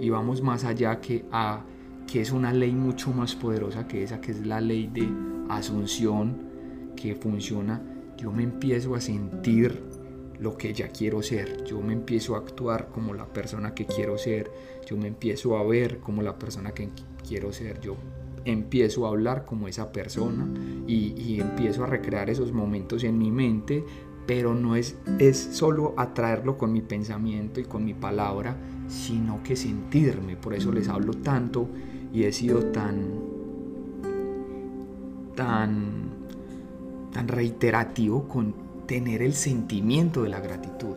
y 0.00 0.10
vamos 0.10 0.42
más 0.42 0.64
allá 0.64 1.00
que 1.00 1.24
a 1.30 1.64
que 2.10 2.20
es 2.20 2.32
una 2.32 2.52
ley 2.52 2.72
mucho 2.72 3.12
más 3.12 3.36
poderosa 3.36 3.86
que 3.86 4.02
esa, 4.02 4.20
que 4.20 4.32
es 4.32 4.44
la 4.44 4.60
ley 4.60 4.88
de 4.88 5.08
asunción 5.48 6.50
que 6.96 7.14
funciona, 7.14 7.80
yo 8.16 8.32
me 8.32 8.42
empiezo 8.42 8.94
a 8.94 9.00
sentir 9.00 9.80
lo 10.40 10.56
que 10.56 10.72
ya 10.72 10.88
quiero 10.88 11.22
ser, 11.22 11.64
yo 11.64 11.80
me 11.80 11.92
empiezo 11.92 12.34
a 12.34 12.38
actuar 12.38 12.88
como 12.88 13.14
la 13.14 13.26
persona 13.26 13.74
que 13.74 13.86
quiero 13.86 14.18
ser, 14.18 14.50
yo 14.86 14.96
me 14.96 15.06
empiezo 15.06 15.56
a 15.56 15.62
ver 15.62 15.98
como 16.00 16.22
la 16.22 16.38
persona 16.38 16.72
que 16.72 16.88
quiero 17.26 17.52
ser, 17.52 17.80
yo 17.80 17.96
empiezo 18.44 19.06
a 19.06 19.10
hablar 19.10 19.44
como 19.44 19.68
esa 19.68 19.92
persona 19.92 20.48
y, 20.86 21.40
empiezo 21.40 21.84
a 21.84 21.86
recrear 21.86 22.30
esos 22.30 22.52
momentos 22.52 23.04
en 23.04 23.18
mi 23.18 23.30
mente, 23.30 23.84
pero 24.30 24.54
no 24.54 24.76
es, 24.76 24.94
es 25.18 25.36
solo 25.36 25.92
atraerlo 25.96 26.56
con 26.56 26.72
mi 26.72 26.82
pensamiento 26.82 27.58
y 27.58 27.64
con 27.64 27.84
mi 27.84 27.94
palabra, 27.94 28.56
sino 28.86 29.42
que 29.42 29.56
sentirme, 29.56 30.36
por 30.36 30.54
eso 30.54 30.70
les 30.70 30.88
hablo 30.88 31.14
tanto 31.14 31.68
y 32.12 32.22
he 32.22 32.32
sido 32.32 32.66
tan, 32.66 33.10
tan, 35.34 36.10
tan 37.12 37.26
reiterativo 37.26 38.28
con 38.28 38.54
tener 38.86 39.20
el 39.20 39.34
sentimiento 39.34 40.22
de 40.22 40.28
la 40.28 40.38
gratitud. 40.38 40.94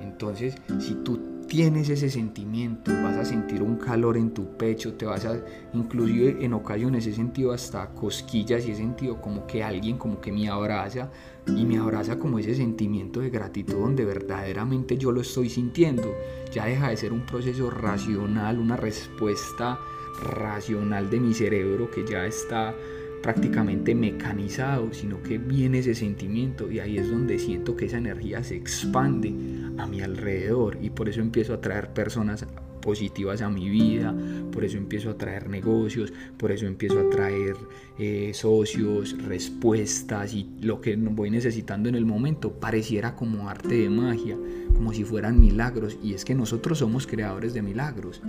Entonces, 0.00 0.54
si 0.78 0.94
tú 1.02 1.18
tienes 1.48 1.88
ese 1.88 2.10
sentimiento, 2.10 2.92
vas 3.02 3.16
a 3.16 3.24
sentir 3.24 3.62
un 3.62 3.76
calor 3.76 4.16
en 4.16 4.30
tu 4.30 4.56
pecho, 4.56 4.94
te 4.94 5.04
vas 5.04 5.24
a, 5.24 5.40
inclusive 5.72 6.44
en 6.44 6.52
ocasiones 6.52 7.06
he 7.06 7.12
sentido 7.12 7.52
hasta 7.52 7.88
cosquillas 7.88 8.66
y 8.66 8.70
he 8.70 8.76
sentido 8.76 9.20
como 9.20 9.46
que 9.46 9.64
alguien 9.64 9.96
como 9.96 10.20
que 10.20 10.30
me 10.30 10.48
abraza 10.48 11.10
y 11.56 11.64
me 11.64 11.78
abraza 11.78 12.18
como 12.18 12.38
ese 12.38 12.54
sentimiento 12.54 13.20
de 13.20 13.30
gratitud 13.30 13.74
donde 13.74 14.04
verdaderamente 14.04 14.96
yo 14.96 15.12
lo 15.12 15.20
estoy 15.20 15.48
sintiendo. 15.48 16.14
Ya 16.52 16.66
deja 16.66 16.90
de 16.90 16.96
ser 16.96 17.12
un 17.12 17.26
proceso 17.26 17.70
racional, 17.70 18.58
una 18.58 18.76
respuesta 18.76 19.78
racional 20.22 21.10
de 21.10 21.20
mi 21.20 21.34
cerebro 21.34 21.90
que 21.90 22.04
ya 22.04 22.26
está 22.26 22.74
prácticamente 23.22 23.94
mecanizado, 23.94 24.92
sino 24.92 25.22
que 25.22 25.38
viene 25.38 25.80
ese 25.80 25.94
sentimiento 25.94 26.70
y 26.70 26.80
ahí 26.80 26.98
es 26.98 27.10
donde 27.10 27.38
siento 27.38 27.76
que 27.76 27.86
esa 27.86 27.98
energía 27.98 28.42
se 28.44 28.56
expande 28.56 29.34
a 29.76 29.86
mi 29.86 30.00
alrededor 30.00 30.78
y 30.80 30.90
por 30.90 31.08
eso 31.08 31.20
empiezo 31.20 31.54
a 31.54 31.60
traer 31.60 31.92
personas 31.92 32.46
positivas 32.80 33.42
a 33.42 33.50
mi 33.50 33.68
vida, 33.68 34.14
por 34.52 34.64
eso 34.64 34.76
empiezo 34.76 35.10
a 35.10 35.18
traer 35.18 35.48
negocios, 35.48 36.12
por 36.36 36.52
eso 36.52 36.66
empiezo 36.66 37.00
a 37.00 37.10
traer 37.10 37.56
eh, 37.98 38.32
socios, 38.34 39.16
respuestas 39.24 40.34
y 40.34 40.48
lo 40.60 40.80
que 40.80 40.96
voy 40.96 41.30
necesitando 41.30 41.88
en 41.88 41.94
el 41.94 42.04
momento 42.04 42.52
pareciera 42.52 43.14
como 43.14 43.48
arte 43.48 43.74
de 43.74 43.90
magia, 43.90 44.36
como 44.74 44.92
si 44.92 45.04
fueran 45.04 45.40
milagros 45.40 45.98
y 46.02 46.14
es 46.14 46.24
que 46.24 46.34
nosotros 46.34 46.78
somos 46.78 47.06
creadores 47.06 47.54
de 47.54 47.62
milagros, 47.62 48.22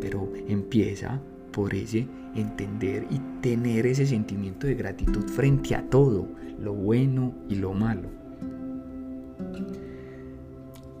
pero 0.00 0.32
empieza 0.48 1.20
por 1.52 1.72
ese 1.72 2.08
entender 2.34 3.06
y 3.10 3.18
tener 3.40 3.86
ese 3.86 4.06
sentimiento 4.06 4.66
de 4.66 4.74
gratitud 4.74 5.24
frente 5.28 5.74
a 5.74 5.88
todo, 5.88 6.28
lo 6.58 6.74
bueno 6.74 7.32
y 7.48 7.54
lo 7.54 7.72
malo. 7.72 8.08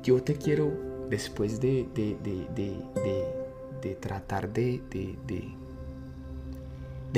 Yo 0.04 0.22
te 0.22 0.34
quiero, 0.34 0.70
después 1.10 1.60
de, 1.60 1.86
de, 1.94 3.94
tratar 4.00 4.52
de, 4.52 4.80
de 4.90 5.54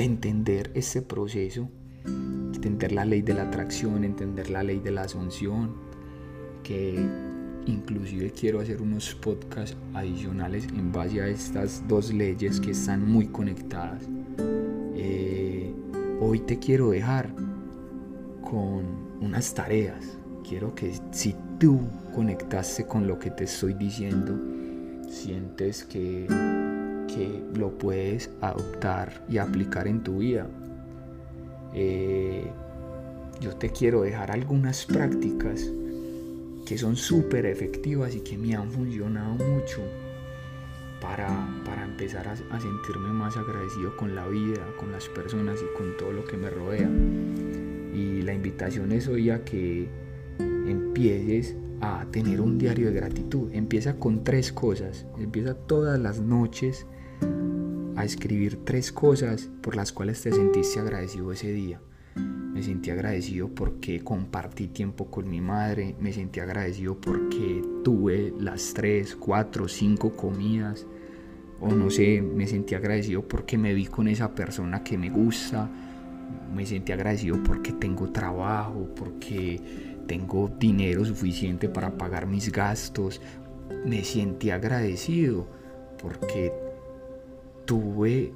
entender 0.03 0.71
ese 0.73 1.01
proceso, 1.01 1.69
entender 2.05 2.91
la 2.91 3.05
ley 3.05 3.21
de 3.21 3.33
la 3.33 3.43
atracción, 3.43 4.03
entender 4.03 4.49
la 4.49 4.63
ley 4.63 4.79
de 4.79 4.91
la 4.91 5.03
asunción, 5.03 5.75
que 6.63 6.97
Inclusive 7.67 8.31
quiero 8.31 8.61
hacer 8.61 8.81
unos 8.81 9.13
podcasts 9.15 9.75
adicionales 9.93 10.65
en 10.69 10.93
base 10.93 11.21
a 11.21 11.27
estas 11.27 11.85
dos 11.85 12.13
leyes 12.13 12.61
que 12.61 12.71
están 12.71 13.05
muy 13.05 13.27
conectadas. 13.27 14.03
Eh, 14.95 15.73
hoy 16.21 16.39
te 16.39 16.59
quiero 16.59 16.91
dejar 16.91 17.29
con 18.41 18.85
unas 19.19 19.53
tareas. 19.53 20.17
Quiero 20.47 20.73
que 20.75 20.93
si 21.11 21.35
tú 21.59 21.81
conectaste 22.13 22.85
con 22.85 23.07
lo 23.07 23.19
que 23.19 23.31
te 23.31 23.45
estoy 23.45 23.73
diciendo, 23.73 24.33
sientes 25.09 25.83
que, 25.83 26.27
que 27.07 27.43
lo 27.55 27.77
puedes 27.77 28.29
adoptar 28.41 29.23
y 29.29 29.37
aplicar 29.37 29.87
en 29.87 30.03
tu 30.03 30.19
vida. 30.19 30.47
Eh, 31.73 32.49
yo 33.39 33.55
te 33.55 33.69
quiero 33.69 34.01
dejar 34.01 34.31
algunas 34.31 34.85
prácticas 34.85 35.69
que 36.65 36.77
son 36.77 36.95
súper 36.95 37.45
efectivas 37.45 38.15
y 38.15 38.21
que 38.21 38.37
me 38.37 38.55
han 38.55 38.71
funcionado 38.71 39.35
mucho 39.35 39.81
para, 40.99 41.47
para 41.63 41.85
empezar 41.85 42.27
a, 42.27 42.35
sentirme 42.35 43.09
más 43.09 43.37
agradecido 43.37 43.95
con 43.95 44.15
la 44.15 44.27
vida, 44.27 44.65
con 44.77 44.91
las 44.91 45.07
personas 45.09 45.59
y 45.61 45.77
con 45.77 45.95
todo 45.97 46.11
lo 46.11 46.25
que 46.25 46.35
me 46.35 46.49
rodea. 46.49 46.89
Y 47.93 48.21
la 48.23 48.33
invitación 48.33 48.91
es 48.91 49.07
hoy 49.07 49.29
a 49.29 49.45
que 49.45 49.87
empieces 50.67 51.55
a 51.81 52.05
tener 52.11 52.41
un 52.41 52.57
diario 52.57 52.87
de 52.87 52.93
gratitud. 52.93 53.49
Empieza 53.53 53.97
con 53.97 54.23
tres 54.23 54.51
cosas. 54.51 55.05
Empieza 55.17 55.53
todas 55.53 55.99
las 55.99 56.19
noches 56.19 56.85
a 57.95 58.05
escribir 58.05 58.63
tres 58.63 58.91
cosas 58.91 59.49
por 59.61 59.75
las 59.75 59.91
cuales 59.91 60.21
te 60.21 60.31
sentiste 60.31 60.79
agradecido 60.79 61.31
ese 61.31 61.51
día. 61.51 61.81
Me 62.15 62.63
sentí 62.63 62.89
agradecido 62.89 63.49
porque 63.49 64.03
compartí 64.03 64.67
tiempo 64.67 65.11
con 65.11 65.29
mi 65.29 65.41
madre. 65.41 65.95
Me 65.99 66.11
sentí 66.11 66.39
agradecido 66.39 66.99
porque 66.99 67.63
tuve 67.83 68.33
las 68.39 68.73
tres, 68.73 69.15
cuatro, 69.15 69.67
cinco 69.67 70.15
comidas. 70.15 70.85
O 71.59 71.71
no 71.71 71.89
sé, 71.89 72.21
me 72.21 72.47
sentí 72.47 72.75
agradecido 72.75 73.27
porque 73.27 73.57
me 73.57 73.73
vi 73.73 73.85
con 73.85 74.07
esa 74.07 74.33
persona 74.33 74.83
que 74.83 74.97
me 74.97 75.09
gusta. 75.09 75.69
Me 76.53 76.65
sentí 76.65 76.91
agradecido 76.91 77.41
porque 77.43 77.73
tengo 77.73 78.11
trabajo, 78.11 78.89
porque 78.95 79.61
tengo 80.07 80.49
dinero 80.59 81.05
suficiente 81.05 81.69
para 81.69 81.97
pagar 81.97 82.25
mis 82.25 82.51
gastos. 82.51 83.21
Me 83.85 84.03
sentí 84.03 84.49
agradecido 84.49 85.47
porque 86.01 86.53
tuve 87.65 88.33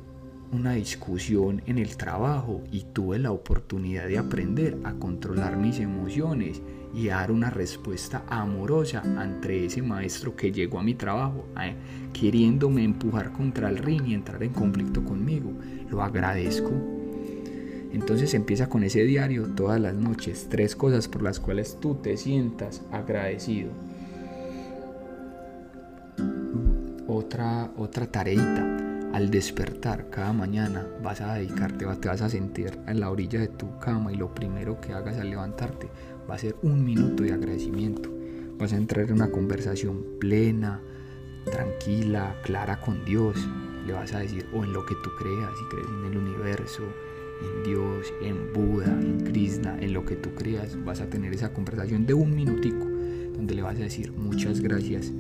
una 0.51 0.73
discusión 0.73 1.61
en 1.65 1.77
el 1.77 1.95
trabajo 1.95 2.61
y 2.71 2.83
tuve 2.83 3.17
la 3.19 3.31
oportunidad 3.31 4.07
de 4.07 4.17
aprender 4.17 4.77
a 4.83 4.93
controlar 4.93 5.55
mis 5.55 5.79
emociones 5.79 6.61
y 6.93 7.07
dar 7.07 7.31
una 7.31 7.49
respuesta 7.49 8.25
amorosa 8.27 9.01
ante 9.17 9.65
ese 9.65 9.81
maestro 9.81 10.35
que 10.35 10.51
llegó 10.51 10.79
a 10.79 10.83
mi 10.83 10.93
trabajo 10.93 11.45
eh, 11.61 11.73
queriéndome 12.11 12.83
empujar 12.83 13.31
contra 13.31 13.69
el 13.69 13.77
ring 13.77 14.05
y 14.07 14.13
entrar 14.13 14.43
en 14.43 14.51
conflicto 14.51 15.03
conmigo. 15.03 15.53
Lo 15.89 16.03
agradezco. 16.03 17.00
Entonces 17.93 18.33
empieza 18.33 18.69
con 18.69 18.83
ese 18.83 19.03
diario 19.03 19.47
todas 19.55 19.79
las 19.79 19.93
noches, 19.93 20.47
tres 20.49 20.75
cosas 20.75 21.07
por 21.07 21.21
las 21.21 21.39
cuales 21.39 21.77
tú 21.79 21.95
te 21.95 22.17
sientas 22.17 22.81
agradecido. 22.91 23.71
Otra, 27.07 27.71
otra 27.77 28.07
tareita 28.07 28.81
al 29.13 29.29
despertar 29.29 30.09
cada 30.09 30.31
mañana 30.31 30.87
vas 31.03 31.19
a 31.19 31.33
dedicarte, 31.33 31.85
te 31.85 32.07
vas 32.07 32.21
a 32.21 32.29
sentir 32.29 32.79
en 32.87 33.01
la 33.01 33.11
orilla 33.11 33.39
de 33.41 33.49
tu 33.49 33.77
cama 33.79 34.13
y 34.13 34.15
lo 34.15 34.33
primero 34.33 34.79
que 34.79 34.93
hagas 34.93 35.17
al 35.17 35.29
levantarte 35.29 35.89
va 36.29 36.35
a 36.35 36.39
ser 36.39 36.55
un 36.61 36.83
minuto 36.83 37.23
de 37.23 37.33
agradecimiento. 37.33 38.09
Vas 38.57 38.71
a 38.71 38.77
entrar 38.77 39.07
en 39.07 39.13
una 39.13 39.31
conversación 39.31 40.05
plena, 40.19 40.79
tranquila, 41.45 42.35
clara 42.43 42.79
con 42.79 43.03
Dios. 43.03 43.35
Le 43.85 43.93
vas 43.93 44.13
a 44.13 44.19
decir, 44.19 44.45
o 44.53 44.63
en 44.63 44.71
lo 44.71 44.85
que 44.85 44.95
tú 45.03 45.09
creas, 45.19 45.49
si 45.57 45.65
crees 45.65 45.87
en 45.87 46.11
el 46.11 46.17
universo, 46.17 46.83
en 47.41 47.63
Dios, 47.63 48.13
en 48.21 48.53
Buda, 48.53 48.85
en 48.85 49.21
Krishna, 49.21 49.77
en 49.79 49.93
lo 49.93 50.05
que 50.05 50.15
tú 50.15 50.29
creas, 50.35 50.77
vas 50.83 51.01
a 51.01 51.09
tener 51.09 51.33
esa 51.33 51.53
conversación 51.53 52.05
de 52.05 52.13
un 52.13 52.33
minutico, 52.35 52.85
donde 53.35 53.55
le 53.55 53.61
vas 53.61 53.75
a 53.75 53.83
decir 53.83 54.11
muchas 54.11 54.59
gracias 54.61 55.11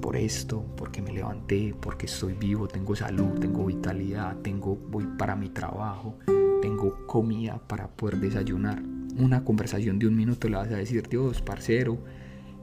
por 0.00 0.16
esto, 0.16 0.64
porque 0.76 1.02
me 1.02 1.12
levanté, 1.12 1.74
porque 1.78 2.06
estoy 2.06 2.34
vivo, 2.34 2.66
tengo 2.66 2.96
salud, 2.96 3.38
tengo 3.38 3.66
vitalidad, 3.66 4.36
tengo 4.38 4.76
voy 4.76 5.06
para 5.18 5.36
mi 5.36 5.50
trabajo, 5.50 6.18
tengo 6.62 7.06
comida 7.06 7.60
para 7.66 7.88
poder 7.88 8.18
desayunar. 8.18 8.82
Una 9.18 9.44
conversación 9.44 9.98
de 9.98 10.06
un 10.06 10.16
minuto 10.16 10.48
le 10.48 10.56
vas 10.56 10.68
a 10.68 10.76
decir, 10.76 11.08
Dios, 11.08 11.42
parcero, 11.42 11.98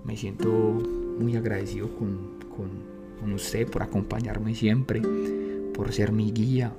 me 0.04 0.18
siento 0.18 0.50
muy 0.50 1.36
agradecido 1.36 1.96
con, 1.96 2.40
con 3.20 3.34
usted 3.34 3.70
por 3.70 3.84
acompañarme 3.84 4.56
siempre, 4.56 5.02
por 5.74 5.92
ser 5.94 6.12
mi 6.12 6.32
guía, 6.32 6.74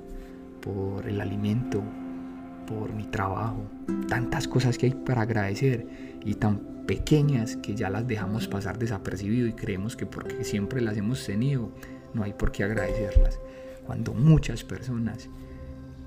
por 0.61 1.07
el 1.07 1.21
alimento, 1.21 1.81
por 2.67 2.93
mi 2.93 3.05
trabajo. 3.05 3.63
Tantas 4.07 4.47
cosas 4.47 4.77
que 4.77 4.87
hay 4.87 4.93
para 4.93 5.21
agradecer 5.21 5.87
y 6.23 6.35
tan 6.35 6.85
pequeñas 6.85 7.55
que 7.57 7.75
ya 7.75 7.89
las 7.89 8.07
dejamos 8.07 8.47
pasar 8.47 8.79
desapercibido 8.79 9.47
y 9.47 9.53
creemos 9.53 9.95
que 9.95 10.05
porque 10.05 10.43
siempre 10.43 10.81
las 10.81 10.97
hemos 10.97 11.25
tenido 11.25 11.71
no 12.13 12.23
hay 12.23 12.33
por 12.33 12.51
qué 12.51 12.63
agradecerlas. 12.63 13.39
Cuando 13.85 14.13
muchas 14.13 14.63
personas 14.63 15.29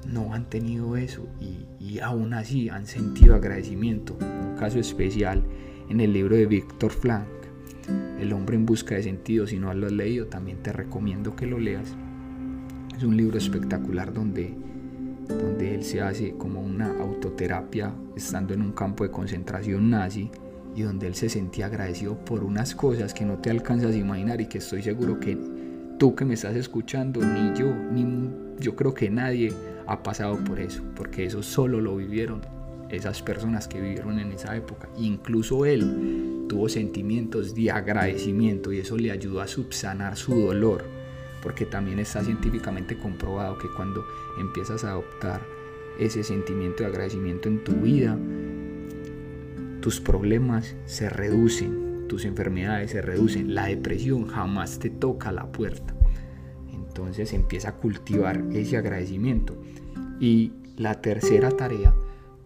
no 0.06 0.34
han 0.34 0.48
tenido 0.48 0.96
eso 0.96 1.26
y, 1.40 1.98
aún 2.00 2.34
así 2.34 2.68
han 2.68 2.86
sentido 2.86 3.34
agradecimiento. 3.34 4.16
Un 4.20 4.56
caso 4.56 4.78
especial 4.78 5.42
en 5.88 6.00
el 6.00 6.12
libro 6.12 6.36
de 6.36 6.46
Víctor 6.46 6.90
Frank, 6.90 7.28
El 8.18 8.32
hombre 8.32 8.56
en 8.56 8.66
busca 8.66 8.94
de 8.94 9.02
sentido. 9.02 9.46
Si 9.46 9.58
no 9.58 9.72
lo 9.74 9.86
has 9.86 9.92
leído, 9.92 10.26
también 10.26 10.62
te 10.62 10.72
recomiendo 10.72 11.36
que 11.36 11.46
lo 11.46 11.58
leas. 11.58 11.94
Es 12.96 13.02
un 13.02 13.16
libro 13.16 13.38
espectacular 13.38 14.12
donde, 14.12 14.54
donde 15.28 15.74
él 15.74 15.84
se 15.84 16.00
hace 16.00 16.32
como 16.32 16.60
una 16.60 16.90
autoterapia 17.00 17.92
estando 18.16 18.54
en 18.54 18.62
un 18.62 18.72
campo 18.72 19.04
de 19.04 19.10
concentración 19.10 19.90
nazi 19.90 20.30
y 20.74 20.82
donde 20.82 21.06
él 21.06 21.14
se 21.14 21.28
sentía 21.28 21.66
agradecido 21.66 22.16
por 22.24 22.44
unas 22.44 22.74
cosas 22.74 23.12
que 23.12 23.24
no 23.24 23.38
te 23.38 23.50
alcanzas 23.50 23.94
a 23.94 23.98
imaginar 23.98 24.40
y 24.40 24.46
que 24.46 24.58
estoy 24.58 24.82
seguro 24.82 25.20
que 25.20 25.36
tú 25.98 26.14
que 26.14 26.24
me 26.24 26.34
estás 26.34 26.56
escuchando, 26.56 27.20
ni 27.20 27.58
yo, 27.58 27.74
ni 27.92 28.30
yo 28.58 28.74
creo 28.76 28.94
que 28.94 29.10
nadie 29.10 29.52
ha 29.86 30.02
pasado 30.02 30.36
por 30.44 30.60
eso, 30.60 30.82
porque 30.94 31.24
eso 31.24 31.42
solo 31.42 31.80
lo 31.80 31.96
vivieron 31.96 32.40
esas 32.88 33.22
personas 33.22 33.68
que 33.68 33.80
vivieron 33.80 34.18
en 34.18 34.32
esa 34.32 34.54
época. 34.54 34.88
Incluso 34.98 35.64
él 35.64 36.44
tuvo 36.48 36.68
sentimientos 36.68 37.54
de 37.54 37.70
agradecimiento 37.70 38.72
y 38.72 38.78
eso 38.78 38.96
le 38.96 39.10
ayudó 39.10 39.40
a 39.40 39.46
subsanar 39.46 40.16
su 40.16 40.34
dolor, 40.34 40.84
porque 41.42 41.66
también 41.66 41.98
está 41.98 42.22
científicamente 42.22 42.96
comprobado 42.96 43.58
que 43.58 43.68
cuando 43.68 44.04
empiezas 44.38 44.84
a 44.84 44.90
adoptar 44.90 45.40
ese 45.98 46.22
sentimiento 46.22 46.82
de 46.82 46.88
agradecimiento 46.88 47.48
en 47.48 47.64
tu 47.64 47.72
vida, 47.72 48.16
tus 49.80 50.00
problemas 50.00 50.76
se 50.86 51.10
reducen, 51.10 52.06
tus 52.08 52.24
enfermedades 52.24 52.92
se 52.92 53.02
reducen, 53.02 53.54
la 53.54 53.66
depresión 53.66 54.28
jamás 54.28 54.78
te 54.78 54.88
toca 54.88 55.32
la 55.32 55.50
puerta. 55.50 55.94
Entonces 56.72 57.32
empieza 57.32 57.70
a 57.70 57.76
cultivar 57.76 58.42
ese 58.52 58.76
agradecimiento. 58.76 59.60
Y 60.20 60.52
la 60.76 61.00
tercera 61.00 61.50
tarea, 61.50 61.94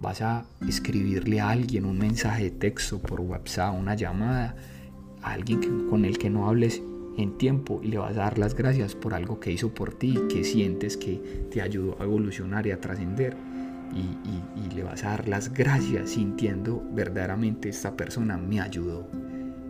vas 0.00 0.22
a 0.22 0.46
escribirle 0.66 1.40
a 1.40 1.50
alguien 1.50 1.85
un 1.85 1.98
mensaje 1.98 2.44
de 2.44 2.50
texto 2.50 2.98
por 2.98 3.20
WhatsApp, 3.20 3.74
una 3.78 3.94
llamada, 3.94 4.56
a 5.22 5.32
alguien 5.32 5.88
con 5.88 6.04
el 6.04 6.18
que 6.18 6.30
no 6.30 6.48
hables 6.48 6.82
en 7.16 7.38
tiempo 7.38 7.81
y 7.83 7.88
le 7.88 7.98
vas 7.98 8.12
a 8.12 8.20
dar 8.20 8.38
las 8.38 8.55
gracias 8.55 8.94
por 8.94 9.14
algo 9.14 9.40
que 9.40 9.50
hizo 9.50 9.72
por 9.74 9.94
ti, 9.94 10.18
que 10.29 10.44
sientes 10.44 10.96
que 10.96 11.46
te 11.50 11.62
ayudó 11.62 11.96
a 12.00 12.05
evolucionar 12.05 12.66
y 12.66 12.70
a 12.70 12.81
trascender. 12.81 13.37
Y, 13.94 14.74
le 14.74 14.83
vas 14.83 15.05
a 15.05 15.11
dar 15.11 15.26
las 15.26 15.55
gracias 15.55 16.11
sintiendo 16.11 16.83
verdaderamente 16.92 17.70
esta 17.70 17.96
persona 17.96 18.37
me 18.37 18.61
ayudó. 18.61 19.09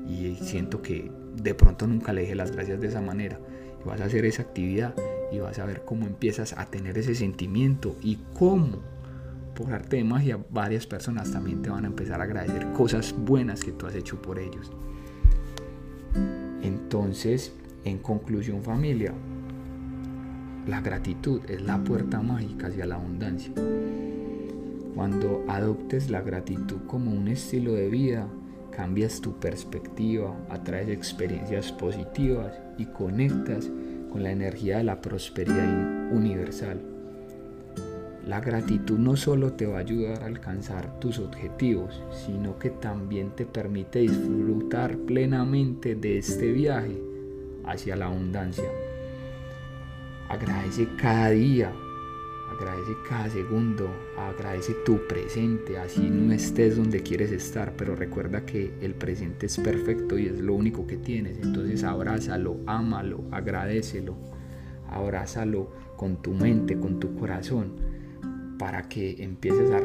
Y 0.08 0.34
siento 0.34 0.82
que 0.82 1.12
de 1.40 1.54
pronto 1.54 1.86
nunca 1.86 2.12
le 2.12 2.22
dije 2.22 2.34
las 2.34 2.50
gracias 2.50 2.80
de 2.80 2.88
esa 2.88 3.00
manera. 3.00 3.38
Y 3.80 3.86
vas 3.86 4.00
a 4.00 4.06
hacer 4.06 4.24
esa 4.24 4.42
actividad 4.42 4.94
y 5.30 5.38
vas 5.38 5.60
a 5.60 5.64
ver 5.64 5.82
cómo 5.84 6.06
empiezas 6.06 6.54
a 6.58 6.66
tener 6.66 6.98
ese 6.98 7.14
sentimiento 7.14 7.96
y 8.02 8.18
cómo 8.34 8.82
por 9.54 9.72
arte 9.72 9.96
de 9.96 10.04
magia 10.04 10.38
varias 10.50 10.88
personas 10.88 11.30
también 11.30 11.62
te 11.62 11.70
van 11.70 11.84
a 11.84 11.86
empezar 11.86 12.20
a 12.20 12.24
agradecer 12.24 12.72
cosas 12.72 13.14
buenas 13.16 13.62
que 13.62 13.72
tú 13.72 13.86
has 13.86 13.94
hecho 13.94 14.20
por 14.20 14.40
ellos 14.40 14.72
entonces 16.66 17.52
en 17.84 17.98
conclusión 17.98 18.62
familia 18.62 19.12
la 20.66 20.80
gratitud 20.80 21.40
es 21.48 21.62
la 21.62 21.78
puerta 21.78 22.20
mágica 22.20 22.66
hacia 22.66 22.86
la 22.86 22.96
abundancia. 22.96 23.52
Cuando 24.96 25.44
adoptes 25.46 26.10
la 26.10 26.22
gratitud 26.22 26.78
como 26.88 27.12
un 27.12 27.28
estilo 27.28 27.74
de 27.74 27.88
vida, 27.88 28.26
cambias 28.72 29.20
tu 29.20 29.38
perspectiva, 29.38 30.34
atraes 30.50 30.88
experiencias 30.88 31.70
positivas 31.70 32.52
y 32.78 32.86
conectas 32.86 33.70
con 34.10 34.24
la 34.24 34.32
energía 34.32 34.78
de 34.78 34.84
la 34.84 35.00
prosperidad 35.00 36.10
universal. 36.12 36.95
La 38.26 38.40
gratitud 38.40 38.98
no 38.98 39.14
solo 39.14 39.52
te 39.52 39.66
va 39.66 39.76
a 39.76 39.80
ayudar 39.82 40.24
a 40.24 40.26
alcanzar 40.26 40.98
tus 40.98 41.20
objetivos, 41.20 42.02
sino 42.26 42.58
que 42.58 42.70
también 42.70 43.30
te 43.36 43.46
permite 43.46 44.00
disfrutar 44.00 44.96
plenamente 44.98 45.94
de 45.94 46.18
este 46.18 46.50
viaje 46.50 47.00
hacia 47.64 47.94
la 47.94 48.06
abundancia. 48.06 48.68
Agradece 50.28 50.88
cada 51.00 51.30
día, 51.30 51.72
agradece 52.50 52.92
cada 53.08 53.30
segundo, 53.30 53.88
agradece 54.18 54.74
tu 54.84 55.06
presente, 55.06 55.78
así 55.78 56.10
no 56.10 56.32
estés 56.32 56.76
donde 56.76 57.04
quieres 57.04 57.30
estar, 57.30 57.74
pero 57.76 57.94
recuerda 57.94 58.44
que 58.44 58.74
el 58.80 58.96
presente 58.96 59.46
es 59.46 59.56
perfecto 59.56 60.18
y 60.18 60.26
es 60.26 60.40
lo 60.40 60.54
único 60.54 60.84
que 60.84 60.96
tienes. 60.96 61.38
Entonces 61.38 61.84
abrázalo, 61.84 62.56
ámalo, 62.66 63.22
agradecelo, 63.30 64.16
abrázalo 64.90 65.70
con 65.96 66.20
tu 66.20 66.32
mente, 66.32 66.76
con 66.76 66.98
tu 66.98 67.14
corazón, 67.14 67.94
para 68.58 68.88
que 68.88 69.22
empieces 69.22 69.70
a 69.70 69.80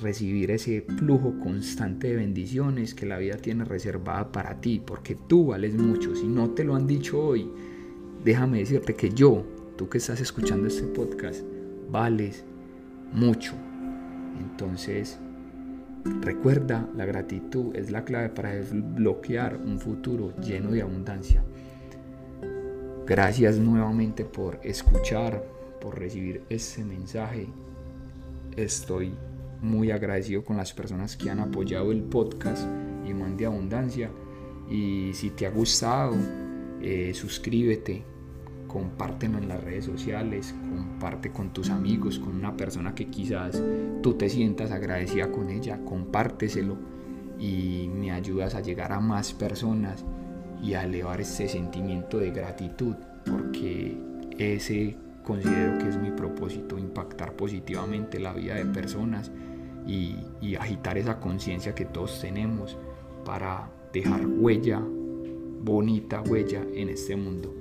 recibir 0.00 0.50
ese 0.50 0.82
flujo 0.98 1.38
constante 1.40 2.08
de 2.08 2.16
bendiciones 2.16 2.94
que 2.94 3.06
la 3.06 3.18
vida 3.18 3.36
tiene 3.36 3.64
reservada 3.64 4.32
para 4.32 4.60
ti, 4.60 4.82
porque 4.84 5.14
tú 5.14 5.46
vales 5.46 5.74
mucho. 5.74 6.14
Si 6.14 6.26
no 6.26 6.50
te 6.50 6.64
lo 6.64 6.74
han 6.74 6.86
dicho 6.86 7.20
hoy, 7.22 7.48
déjame 8.24 8.58
decirte 8.58 8.94
que 8.94 9.10
yo 9.10 9.44
tú 9.80 9.88
que 9.88 9.96
estás 9.96 10.20
escuchando 10.20 10.66
este 10.66 10.82
podcast, 10.82 11.42
vales 11.90 12.44
mucho. 13.12 13.54
Entonces, 14.38 15.18
recuerda, 16.20 16.86
la 16.94 17.06
gratitud 17.06 17.74
es 17.74 17.90
la 17.90 18.04
clave 18.04 18.28
para 18.28 18.50
desbloquear 18.50 19.56
un 19.56 19.78
futuro 19.78 20.34
lleno 20.36 20.72
de 20.72 20.82
abundancia. 20.82 21.42
Gracias 23.06 23.56
nuevamente 23.56 24.26
por 24.26 24.60
escuchar, 24.62 25.42
por 25.80 25.98
recibir 25.98 26.42
este 26.50 26.84
mensaje. 26.84 27.48
Estoy 28.56 29.14
muy 29.62 29.90
agradecido 29.90 30.44
con 30.44 30.56
las 30.56 30.72
personas 30.72 31.16
que 31.16 31.30
han 31.30 31.40
apoyado 31.40 31.92
el 31.92 32.02
podcast 32.02 32.66
Imán 33.06 33.36
de 33.36 33.46
Abundancia. 33.46 34.10
Y 34.68 35.12
si 35.14 35.30
te 35.30 35.46
ha 35.46 35.50
gustado, 35.50 36.14
eh, 36.80 37.12
suscríbete, 37.14 38.04
compártelo 38.66 39.38
en 39.38 39.48
las 39.48 39.62
redes 39.62 39.84
sociales, 39.84 40.54
comparte 40.74 41.30
con 41.30 41.52
tus 41.52 41.70
amigos, 41.70 42.18
con 42.18 42.36
una 42.36 42.56
persona 42.56 42.94
que 42.94 43.08
quizás 43.08 43.60
tú 44.02 44.14
te 44.14 44.28
sientas 44.28 44.70
agradecida 44.70 45.30
con 45.30 45.50
ella, 45.50 45.80
compárteselo 45.84 46.76
y 47.38 47.88
me 47.92 48.12
ayudas 48.12 48.54
a 48.54 48.60
llegar 48.60 48.92
a 48.92 49.00
más 49.00 49.32
personas 49.32 50.04
y 50.62 50.74
a 50.74 50.84
elevar 50.84 51.20
ese 51.20 51.48
sentimiento 51.48 52.18
de 52.18 52.30
gratitud, 52.30 52.94
porque 53.24 53.98
ese 54.38 54.96
considero 55.30 55.78
que 55.78 55.88
es 55.88 55.96
mi 55.96 56.10
propósito, 56.10 56.76
impactar 56.76 57.36
positivamente 57.36 58.18
la 58.18 58.32
vida 58.32 58.56
de 58.56 58.64
personas 58.64 59.30
y, 59.86 60.16
agitar 60.58 60.98
esa 60.98 61.20
conciencia 61.20 61.72
que 61.72 61.84
todos 61.84 62.20
tenemos 62.20 62.76
para 63.24 63.70
dejar 63.92 64.26
huella, 64.26 64.82
bonita 65.60 66.20
huella 66.22 66.64
en 66.74 66.88
este 66.88 67.14
mundo. 67.14 67.54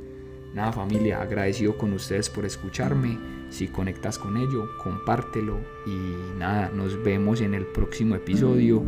Nada 0.55 0.71
familia, 0.71 1.21
agradecido 1.21 1.77
con 1.77 1.93
ustedes 1.93 2.27
por 2.32 2.43
escucharme. 2.43 3.19
Si 3.51 3.67
conectas 3.67 4.17
con 4.17 4.38
ello, 4.38 4.67
compártelo 4.84 5.60
y 5.86 6.39
nada, 6.39 6.71
nos 6.73 7.01
vemos 7.03 7.41
en 7.41 7.53
el 7.53 7.67
próximo 7.67 8.15
episodio. 8.15 8.84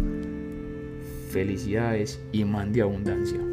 Felicidades 1.29 2.19
y 2.31 2.43
mande 2.45 2.81
abundancia. 2.81 3.50